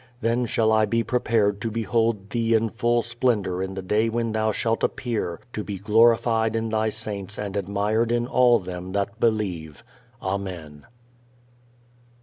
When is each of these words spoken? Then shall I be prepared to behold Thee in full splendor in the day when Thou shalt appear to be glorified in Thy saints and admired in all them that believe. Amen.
Then 0.19 0.47
shall 0.47 0.71
I 0.71 0.85
be 0.85 1.03
prepared 1.03 1.61
to 1.61 1.69
behold 1.69 2.31
Thee 2.31 2.55
in 2.55 2.69
full 2.69 3.03
splendor 3.03 3.61
in 3.61 3.75
the 3.75 3.83
day 3.83 4.09
when 4.09 4.31
Thou 4.31 4.51
shalt 4.51 4.83
appear 4.83 5.39
to 5.53 5.63
be 5.63 5.77
glorified 5.77 6.55
in 6.55 6.69
Thy 6.69 6.89
saints 6.89 7.37
and 7.37 7.55
admired 7.55 8.11
in 8.11 8.25
all 8.25 8.57
them 8.57 8.93
that 8.93 9.19
believe. 9.19 9.83
Amen. 10.19 10.87